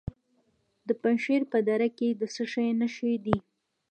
د 0.87 0.89
پنجشیر 1.01 1.41
په 1.51 1.57
دره 1.67 1.89
کې 1.97 2.07
د 2.19 2.21
څه 2.33 2.43
شي 2.51 2.67
نښې 2.79 3.13
دي؟ 3.25 3.37